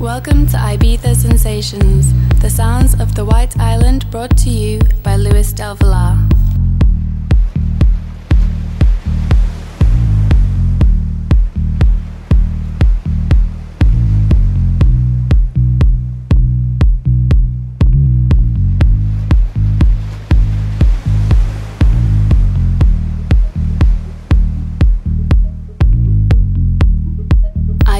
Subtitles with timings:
[0.00, 5.54] Welcome to Ibiza Sensations, the sounds of the White Island brought to you by Luis
[5.54, 6.25] Del Villar.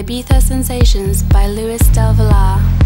[0.07, 2.86] Ibiza Sensations by Luis Del Villar.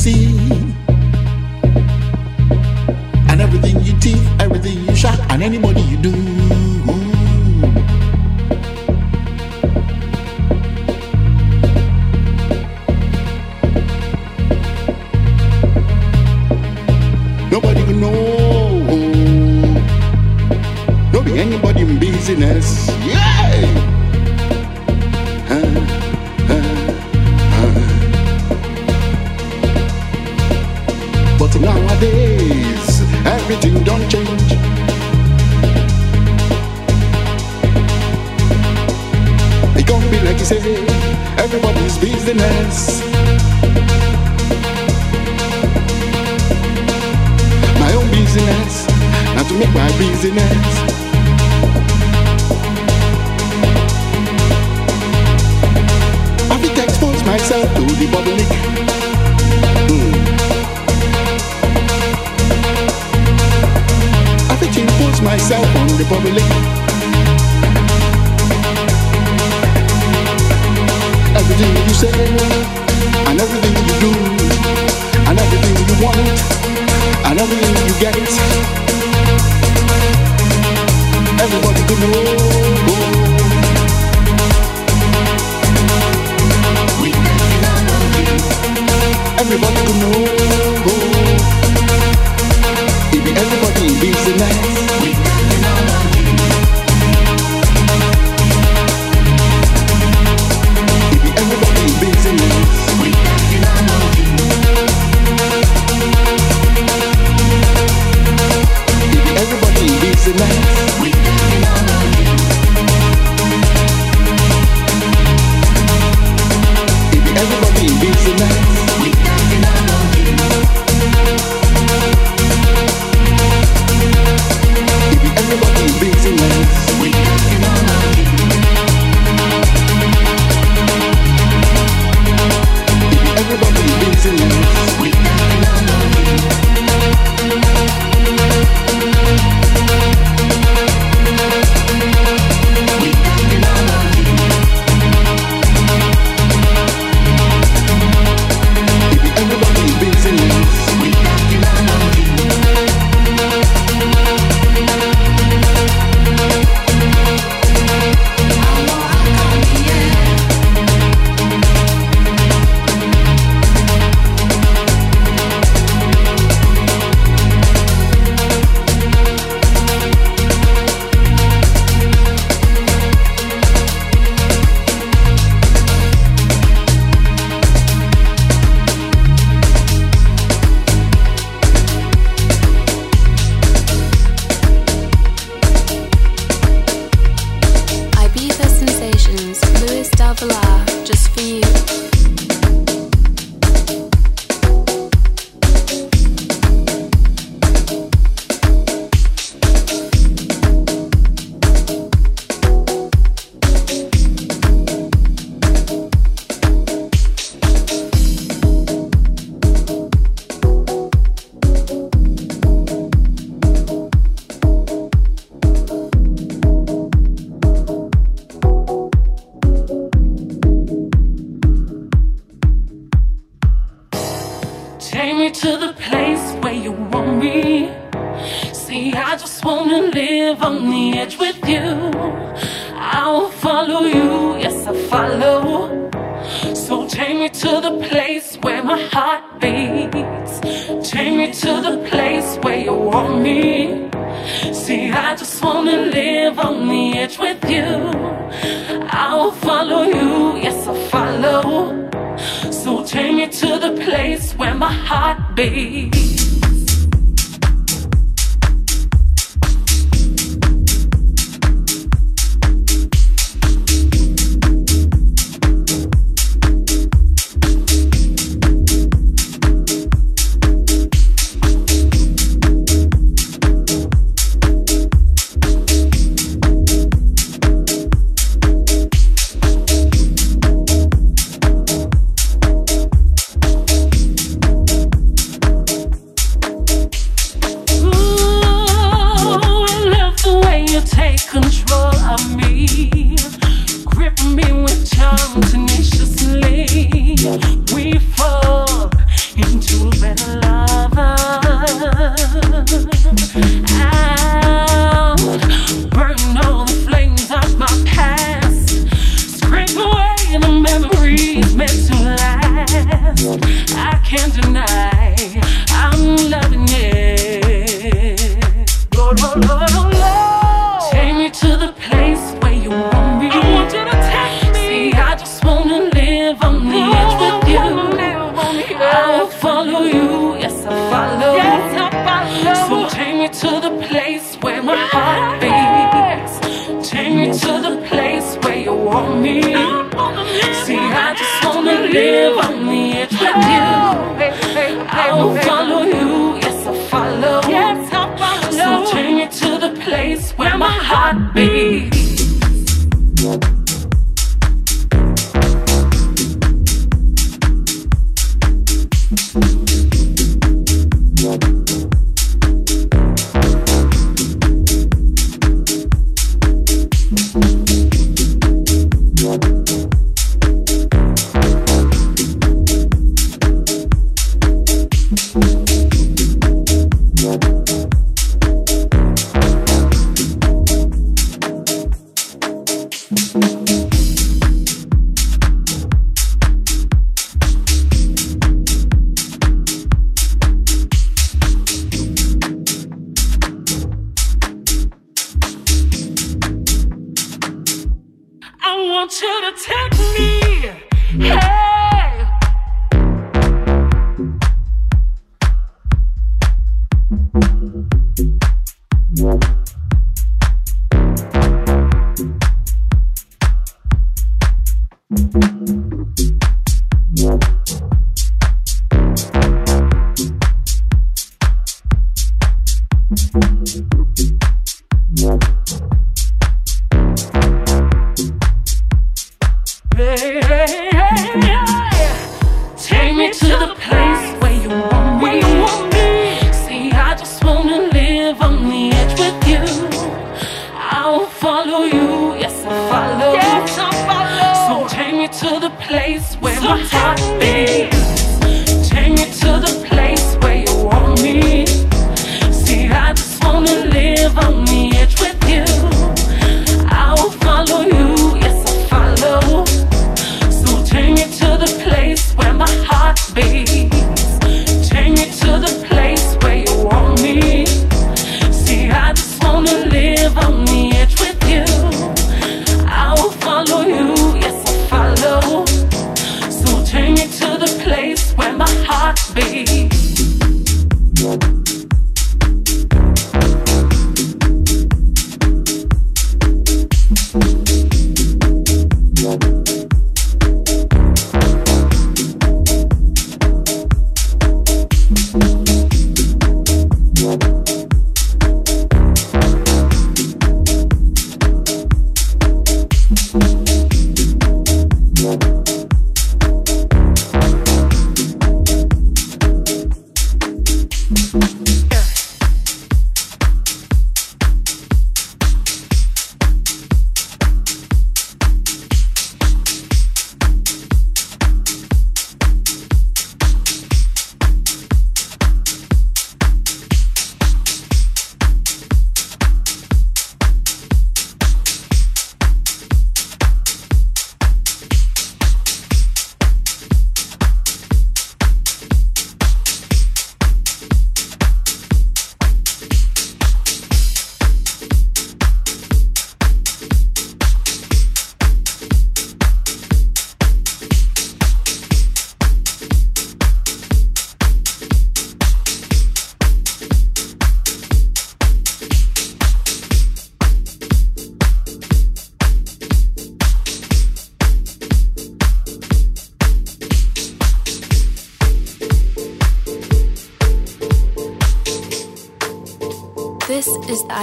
[0.00, 0.39] see
[82.02, 82.39] Everybody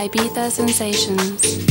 [0.07, 1.66] Ibiza Sensations.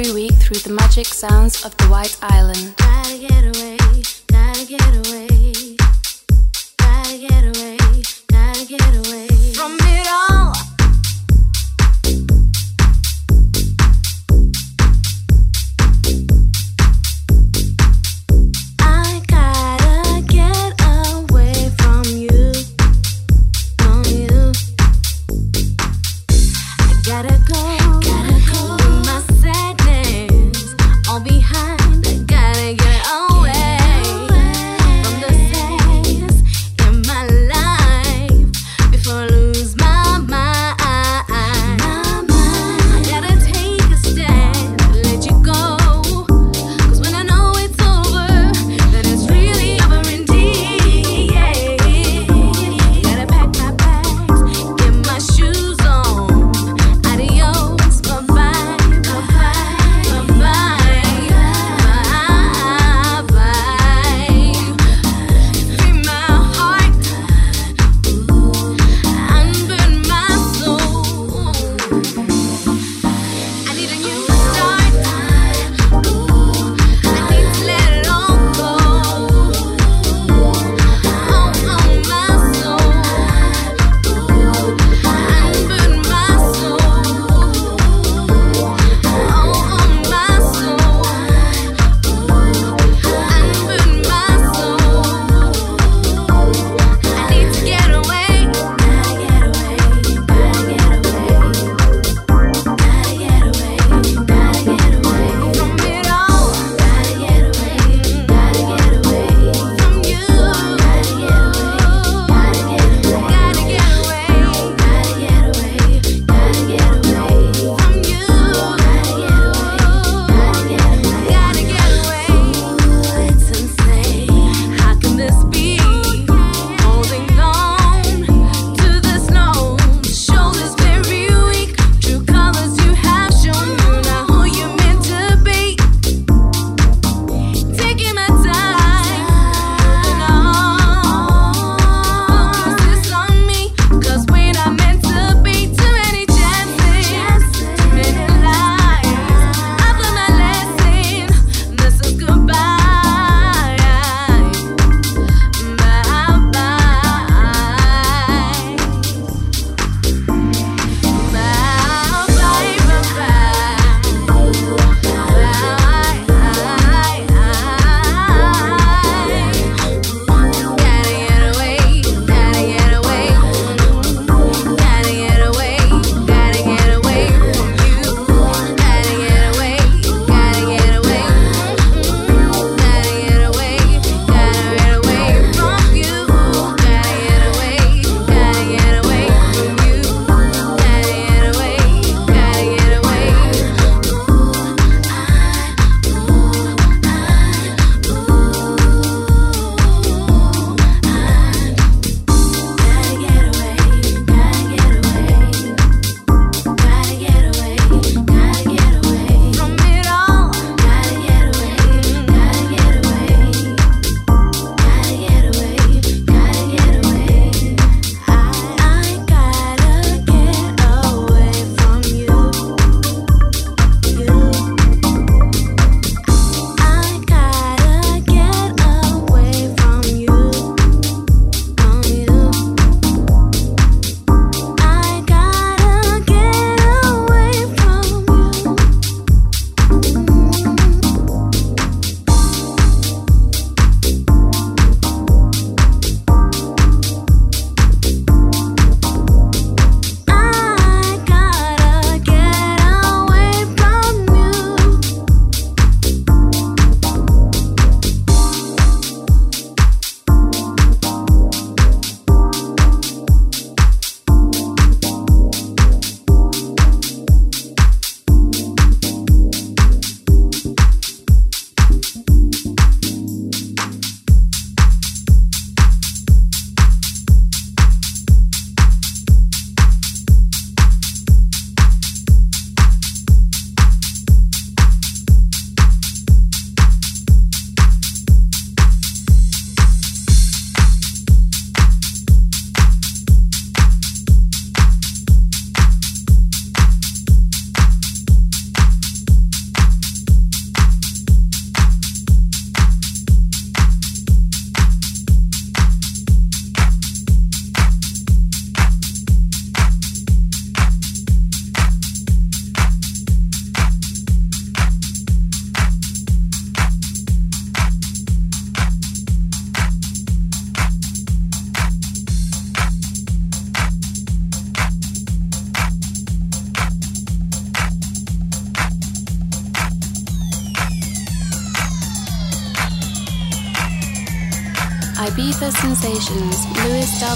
[0.00, 2.74] every week through the magic sounds of the White Island.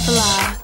[0.06, 0.63] Del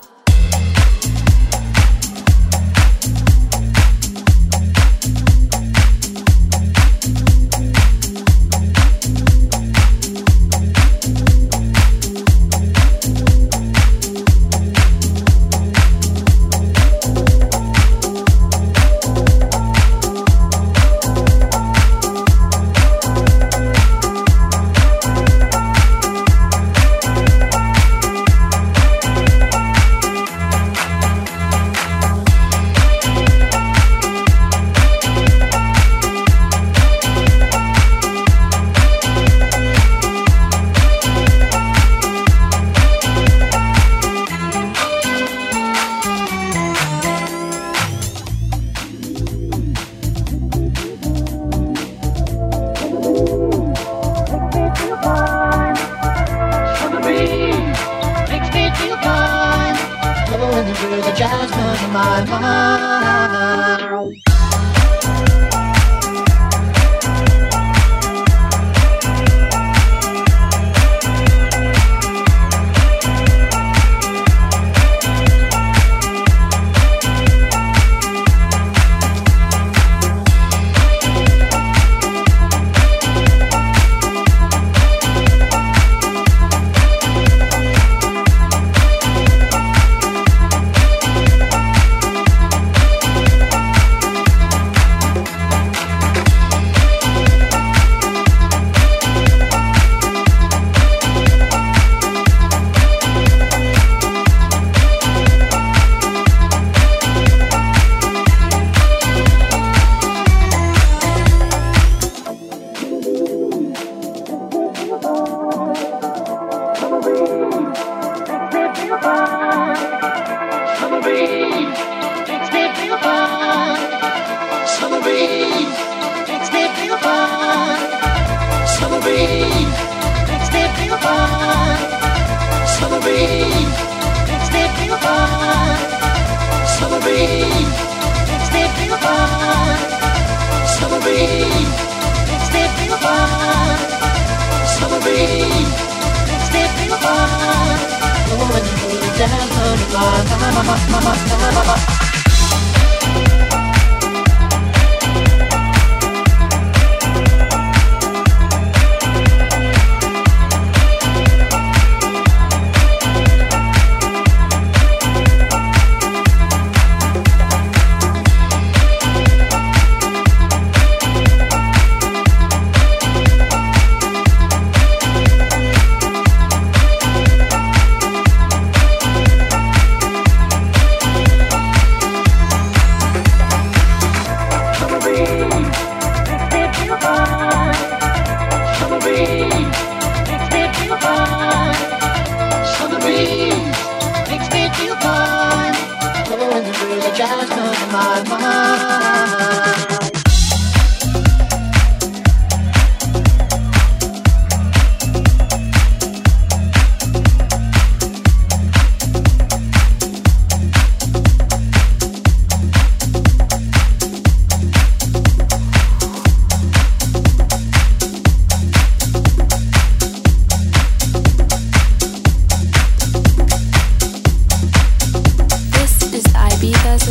[149.93, 150.21] Bye.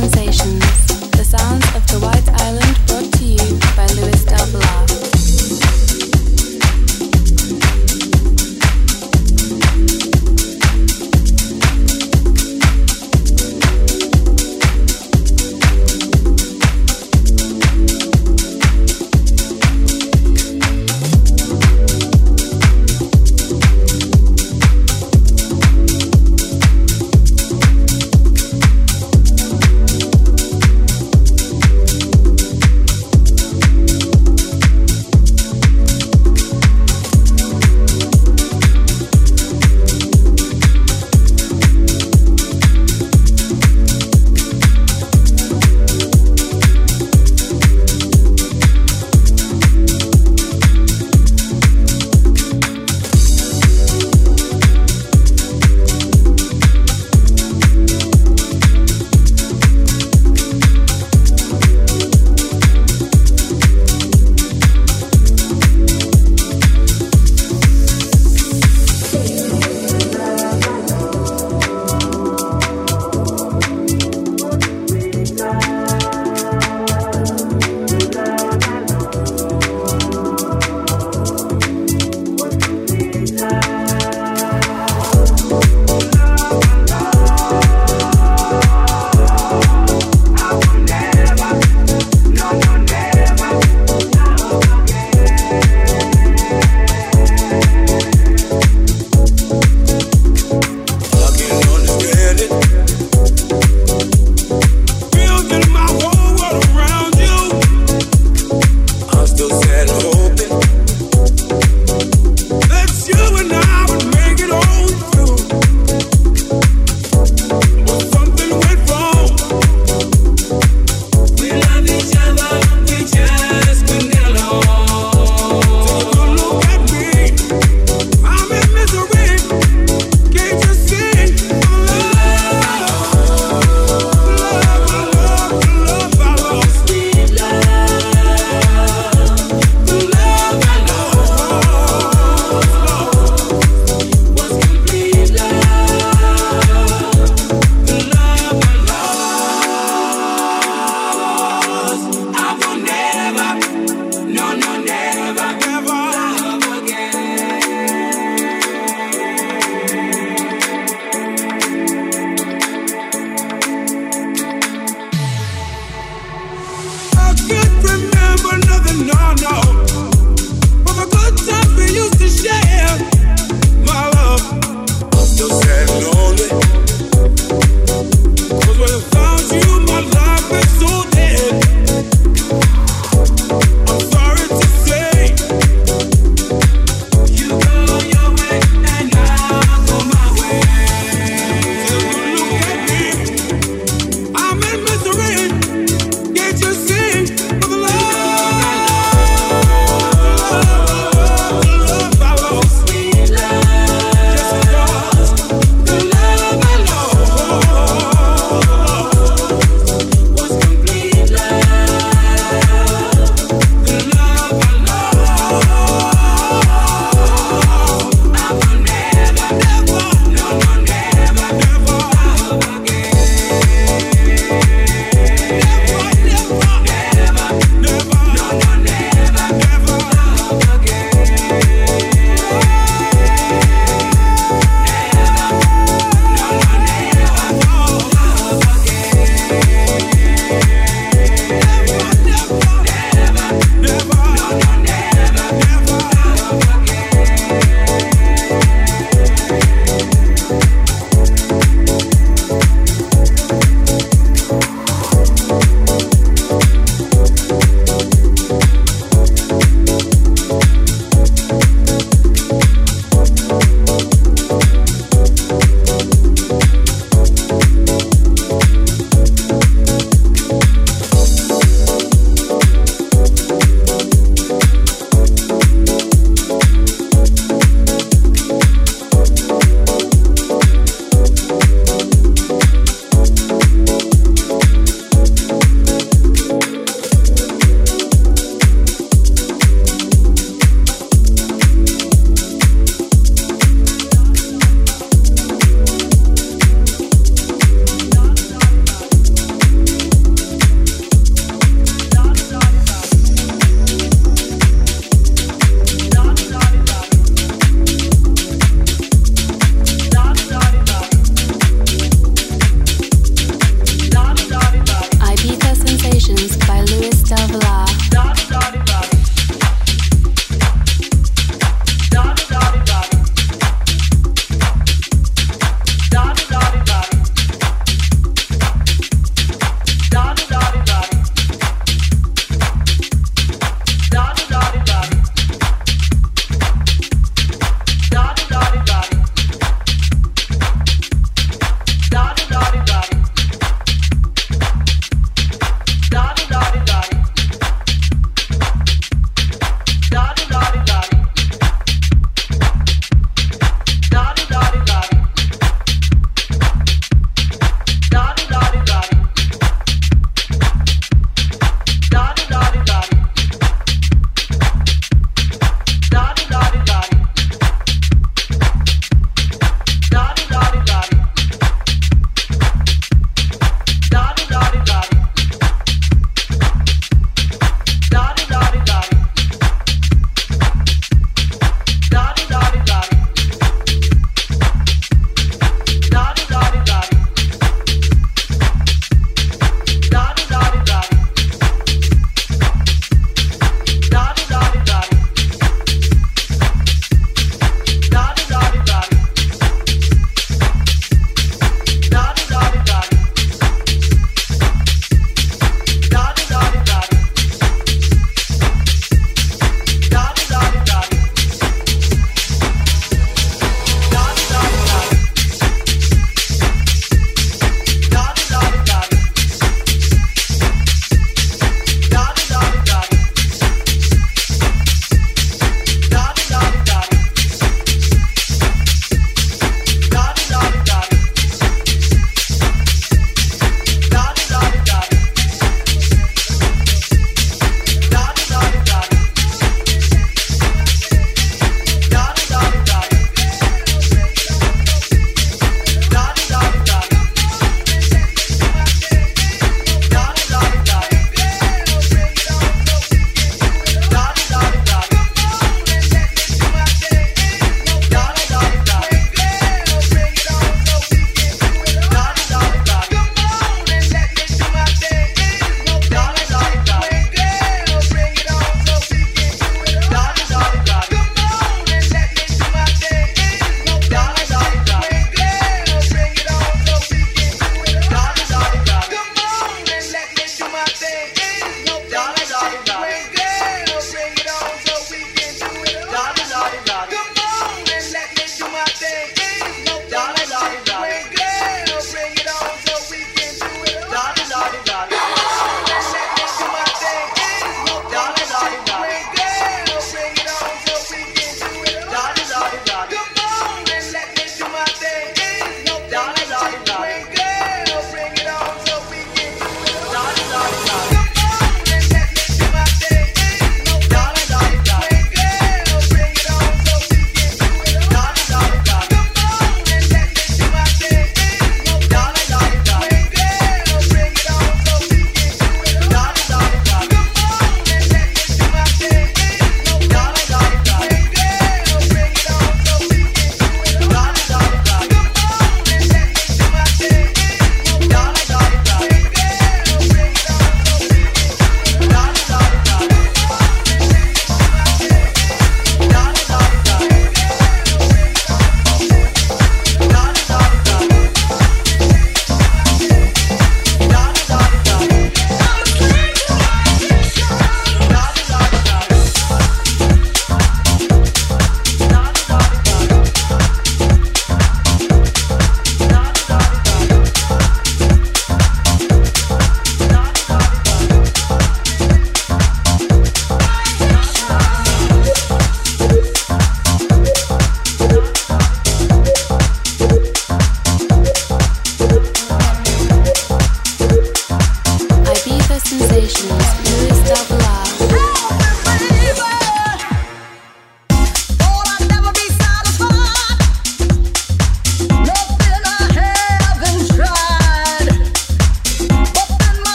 [0.00, 2.37] sensations, the sounds of the white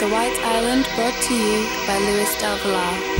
[0.00, 3.15] the White Island brought to you by Luis Del Villar.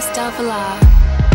[0.00, 1.25] Sensations, Luis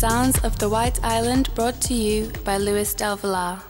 [0.00, 3.60] sounds of the White Island brought to you by Luis Del Villar.